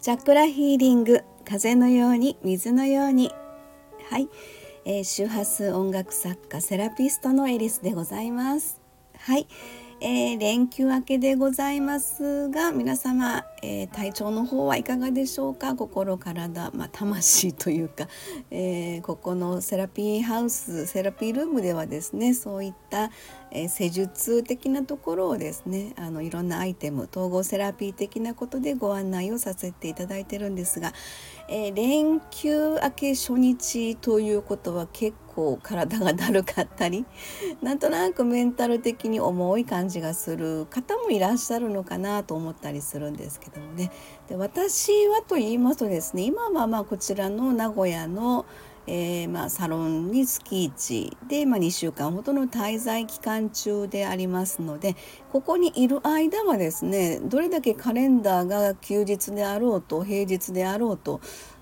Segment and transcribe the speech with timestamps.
[0.00, 3.32] チャクラヒーリング風のように水のように。
[4.08, 4.30] はい、
[4.86, 8.80] えー、周波数音楽作家セラピストのエリスでございます。
[9.18, 9.46] はい、
[10.00, 15.74] えー、連休明けでございますが皆様、えー、体調の方はいかがでしょうか？
[15.74, 18.08] 心体、まあ、魂というか、
[18.50, 23.10] えー、ここのセラピーハウスセラピールームではですねそういった、
[23.52, 30.92] え施術的なところをですねあのいろんなアイテム統合セラピー的なことでご案内をさせていただいてるんですが、
[31.48, 37.06] え連休明け初日ということは結構体がだるかったり
[37.62, 43.90] なんとなくメンタル的に重い感じがする方もいらっしゃるのかなと思ったりするんですけどもね。
[44.28, 48.46] で私はと言いますとですね今はまあこちらの名古屋の、
[48.92, 54.96] えー、まあサロンに月1で、まあ、2週間ほどの滞在期間中でありますので
[55.30, 61.20] ここにいる間はですねどれだけカレンダーが休日であろうと平日であろうと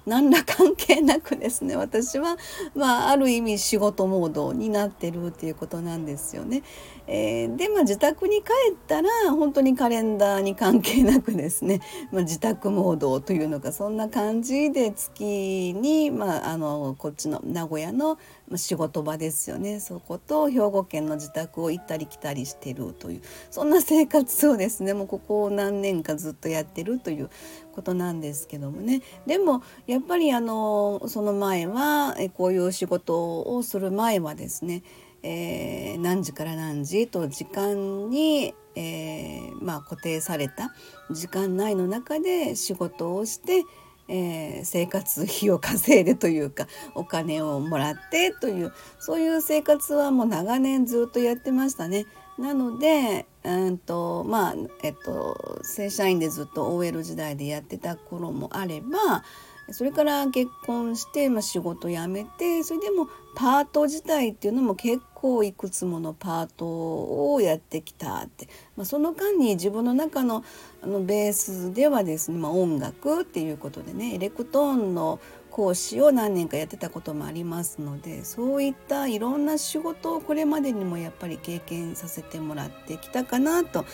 [0.09, 2.37] 何ら関係なくですね私は、
[2.75, 6.63] まあ、ある意味仕事モードになってるっていうことなんですよね。
[7.07, 11.81] えー、で、まあ、自宅に帰ったら本当にカレンダーに関係なくですね、
[12.13, 18.19] まあ、自宅モードというのかそんな感じで月に、まあ、あのこっちの名古屋の
[18.57, 19.81] 仕事場ですよね。
[19.81, 27.31] そこと兵庫県の自宅を行ったり来たりしてるというそんな生活をですねもうここ何年かずっとやってるという
[27.73, 29.03] ことなんですけどもね。
[29.27, 34.83] でもやっぱりあのその前はこういう仕事をする前はですね
[35.23, 40.73] えー、何時から何時と時間に、えー、まあ、固定された
[41.11, 43.65] 時間内の中で仕事をして、
[44.09, 52.07] えー、生活費を稼いでというかお金をもらってというそういう生活はもう長年ずっとやってましたね。
[52.39, 59.25] なので、うんとまあえっと、正社員でずっと OL 時代でやってた頃もあれば
[59.71, 70.45] それから結婚して、まあ、仕事辞めてそれでもパート自体っていうのも結構いくつものパートをやってきたって、まあ、その間に自分の中の
[70.81, 75.21] あのベースではですね、まあ、音楽っていうことでねエレクトーンの
[75.51, 83.85] 講師を何年かやってたこともありますのでそういったいろんな仕事をこれまでにもやっぱり経験させてもらってきたかなと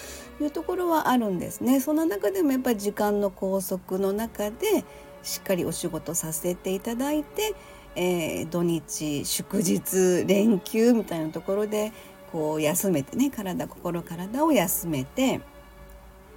[0.42, 1.80] いうところはあるんですね。
[1.80, 4.84] その中でもやっぱり時間の拘束の中で
[5.24, 7.54] しっかりお仕事させていただいて、
[7.96, 11.92] えー、土日祝日連休みたいなところで
[12.30, 15.40] こう休めてね体心体を休めて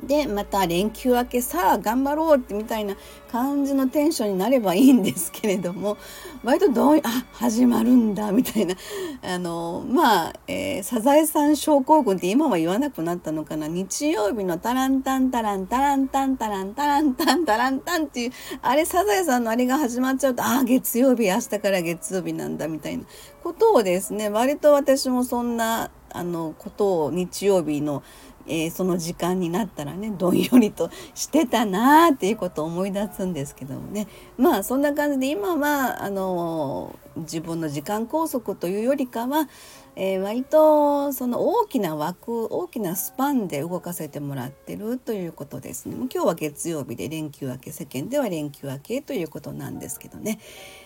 [0.04, 2.96] でまた連休明けさあ頑張ろうってみたいな
[3.32, 5.98] 感じのテンションになればいいんですけれども
[6.44, 8.76] 割とどうあ始まるんだみたいな。
[9.24, 13.68] あのまあ、えー、サザエさん症候群って今は言わなくなったのかな。
[13.68, 18.32] 日曜日のタランタンタランタランタンタランタランタンタランタンっていう
[18.62, 23.04] あれサザエさんのあれが始まっちゃうとああ月曜日明日から月曜日なんだみたいな。
[23.44, 28.04] ことをですね割と私もそんなあのことを日曜日の
[28.48, 39.50] えー、その時間になったらねどんよりとしてたなーっていうことを思い出すんですけどもねまあそんな感じで今はあの自分の時間拘束というよりかは、
[39.96, 45.96] えー、割とその大きな枠大きなスパンで動かせてもらってるということですね。
[45.96, 50.40] もう今日は月曜日で連休明け世間では連休明けということなんですけどね。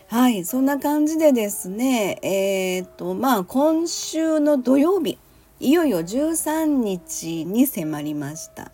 [0.07, 5.17] はいそんな感じでですねえ、っとまあ今週の土曜日
[5.61, 8.71] いよいよ13日に迫りました。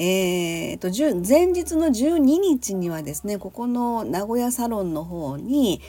[0.00, 0.90] えーと、
[1.26, 5.80] 前日の12日にはですねここの名古屋サロンの方に、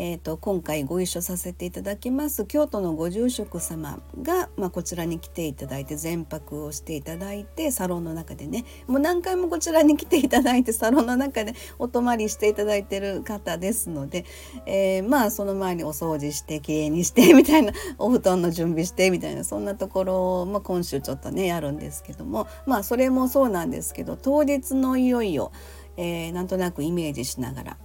[0.00, 14.24] えーと、今回ご一緒させていただきます京都のご住職様が、まあ、こちらに来ていただいて全泊をしていただいてサロンの中でねもう何回もこちらに来ていただいてサロンの中で お泊まりしていただいてる方ですので、
[14.66, 25.50] えー、まあその前にお掃除してきれいにして みたいなお布団の準備してみたいなそんなところを、まあ、今週ちょっとねやるんですけどもまあそれもそうなんですけど当日のいよいよ、
[25.96, 27.78] えー、なんとなくイメージしながら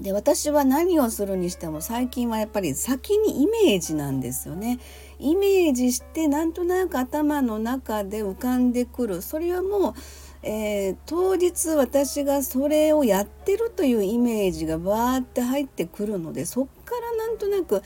[0.00, 4.80] で私は何をするにしても最近はやっぱり先にイメージなんですよね。
[5.18, 9.94] イメージしてなんとなく頭の中で浮かんでくるそれはもう、
[10.42, 17.82] えー、当日私がそれをやってるというイメージがバーって入ってくるのでそっからなんとなく、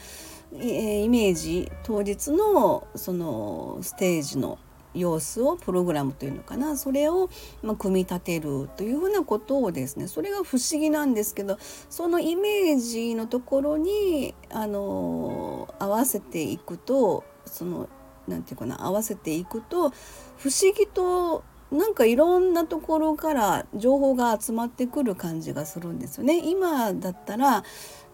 [0.55, 4.59] えー、イメージ当日のそのステージの
[4.97, 6.77] 様子をプログラムというのかな。
[6.77, 7.31] それを
[7.63, 11.59] ま組み立てるというふうなことをですねそれが不思議なんですけど
[11.91, 17.89] そのイメージのところにあの合わせていくとその
[18.27, 19.91] 何て言うかな合わせていくと
[20.37, 26.41] 不思議となんかいろんなところから情報が集まってくる感じがするんですよね。
[26.45, 27.65] 今だったら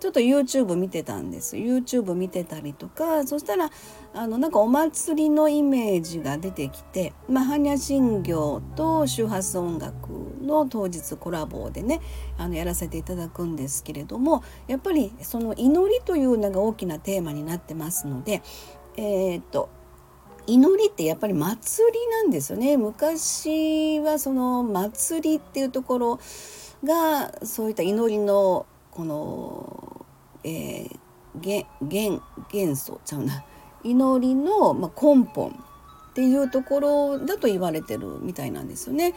[0.03, 3.71] ちょっと YouTube 見てたんです YouTube 見てたりとかそしたら
[4.13, 10.09] あのなんかお祭りのイメージが出てきて、まあ、般若心経と周波数音楽
[10.43, 12.01] の当日コラボでね
[12.37, 18.43] あのやらせていただくんですけれどもやっぱりその祈りというのが大きなテーマになってますので
[18.97, 19.69] えー、っと
[20.47, 26.21] 祈りってやっぱり祭りなんですよね昔はその祭りっていうところ
[26.85, 30.07] がそういった祈りのこの、
[30.45, 33.45] えー、元元素ちゃうな
[33.85, 39.15] 祈りの、まあ、根本っていうところだと言われてるみたいなんですよね。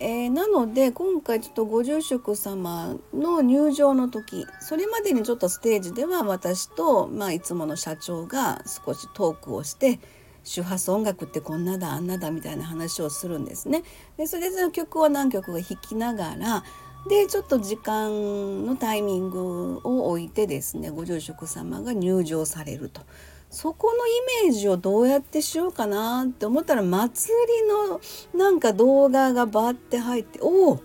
[0.00, 10.00] えー、なので今回ちょっとご住職様の入場の時それまでにちょっとステージでは私と、まあ、いつもの社長が少しトークをして
[10.44, 13.82] 周波数音楽ってこんなだあんなだみたいな話をするんですね。
[14.16, 16.64] でそれでその曲を何曲か弾きながら
[17.08, 23.02] でちょっと時間のタイミングを置いてですねご住職様が入場されると。
[23.50, 27.32] そこのイメージをどうやってしようかなって思ったら祭
[27.62, 28.00] りの
[28.36, 30.80] なんか動画がバーって入っておお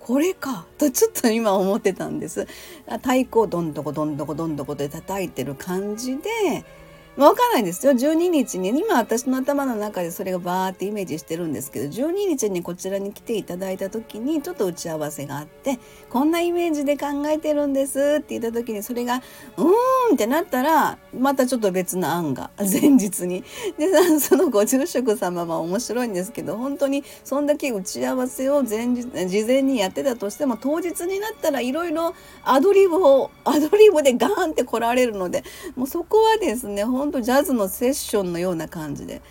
[0.00, 2.46] これかとちょっと今思ってたんです。
[2.86, 6.64] 太鼓をどんどこどんどこどんどこで叩いてる感じで
[7.16, 7.92] わかんないですよ。
[7.92, 8.68] 12日に。
[8.68, 15.78] 今私の頭の中でそれがバーってイメージしてるんですけど12日にこちらに来ていただいた時にちょっと打ち合わせがあって
[16.10, 19.22] こんなイメージで考えてるんですって言った時にそれが
[19.56, 23.44] うーんってなったらまたちょっと別の案が前日に。
[23.78, 23.88] で
[24.20, 32.14] そのご住職様は面白いんですけど本当にそんだけ打ち合わせを前日事前にやってたとしても当日になったらいろいろ
[32.44, 35.44] アドリブをアドリブでガーンって来られるので
[35.76, 39.22] もうそこはですね本当ジャズのセッションのような感じで、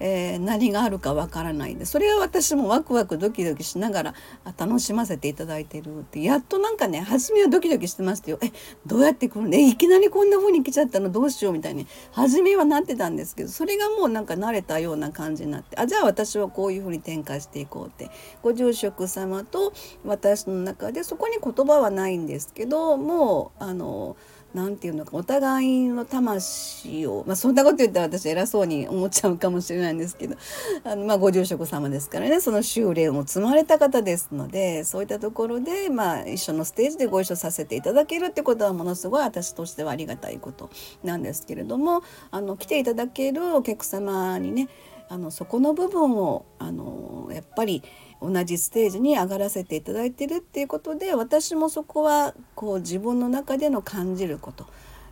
[0.00, 4.14] えー、何があるかわからないでそれは私もワクワクドキドキしながら
[4.58, 8.38] 楽しませていただいてるってやっとなんかね初めはドキドキしてましたよ。
[8.42, 8.50] え
[8.84, 9.54] どうやって来るの？
[9.54, 11.10] えいきなりこんな風に来ちゃったの？
[11.10, 18.10] どうしようみたいに初めはなってたんですけどそれがもうなんか慣れたような感じになってあじゃあ私はこういう風に展開していこうって
[18.42, 19.72] ご住職様と
[20.04, 24.16] 私の中でそこに言葉はないんですけどもうあの
[24.54, 30.36] 何て言うのかお互いの魂を、まあ、そんなこと言ったら私偉そうに思っちゃうかもしれないんですけど
[30.84, 40.70] あの、まあ、ご住職様ですからねその修練を積まれた方ですのでそういったところで、まあ、一緒のステージでご一緒させていただけるってことはものすごい私としてはありがたいこと
[41.02, 44.68] なんですけれどもあの来ていただけるお客様にね
[45.08, 47.82] あのそこの部分をあのやっぱり
[48.20, 54.66] 同じステージに上がらせていただいてるっていうことで私もそこはこう自分の中での感じること、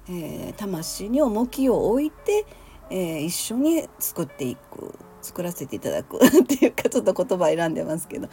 [0.08, 2.46] えー、魂に重きを置いて、
[2.90, 8.28] えー、一緒に作っていく作らせていただく っていうかちょっと言葉選んでますけど、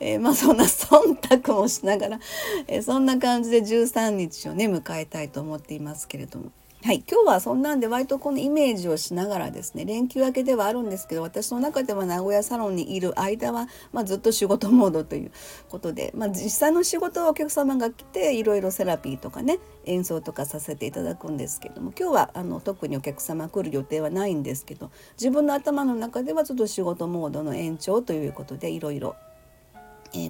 [0.00, 2.20] えー、まあそんな忖度もしながら、
[2.66, 6.52] えそんな感じで13日をね迎えたいと思っていますけれども。
[6.84, 15.32] はい、今日はそんなんで割とこのイメージをしながらですね連休明けではあるんですけど私の中では名古屋サロンにいる間は、まあ、ずっと仕事モードという
[15.70, 29.16] ことで、まあ、実際の仕事はお客様が来ていろいろセラピーとかね演奏とかさせていただくんですけども今日はあの特にお客様来る予定はないんですけど自分の頭の中ではちょっと仕事モードの延長ということでいろいろ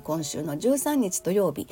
[0.05, 1.69] 今週の13日土曜日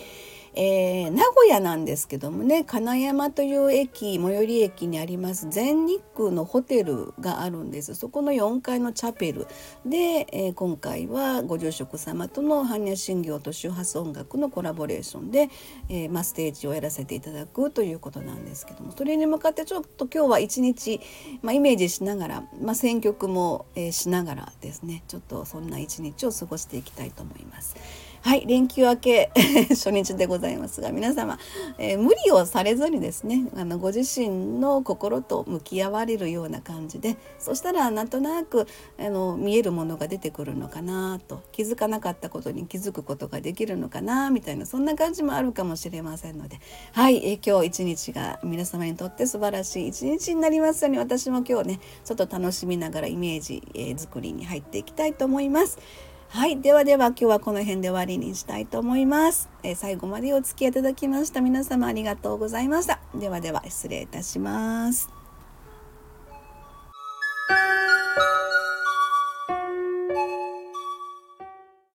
[0.55, 9.47] えー、名古屋なんですけどもね金山という駅最寄り駅にあります全日空のホテルがあるんですそこの4階のチャペル
[9.87, 15.49] で、えー、今回はご住職様との般若心経と周波数音楽のコラボレーションで、
[15.89, 21.01] えー、ま、ステージをやらせていただくということなんですけどもそれに向かってちょっと今日は一日、
[21.41, 27.77] ま、イメージしながら、ま、選曲も、えしながらですねちょっとそんな一日を過ごしていきたいと思います。
[28.23, 29.31] はい連休明け
[29.71, 31.41] 初日でございますが皆様、
[31.76, 46.61] えー、無理をされずにですねあのご自身の心と向き合われるような感じでそしたらなんとなくあの見えるものが出てくるのかなと気づかなかったことに気づくことができるのかなみたいなそんな感じもあるかもしれませんので
[46.93, 56.12] はい、えー、今日一日が皆様にとって素晴らしい一日になりますように私も今日ねちょっと楽しみながらイメージ、えー、作りに入っていきたいと思います。
[56.33, 56.62] はい。
[56.62, 59.51] ではでは今日はこの辺で終わりにしたいと思います。
[59.62, 63.01] えー、最後までお付き合いいただきました皆様ありがとうございました。
[63.15, 65.22] ではでは失礼いたします。